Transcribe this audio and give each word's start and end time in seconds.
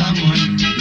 someone. 0.00 0.79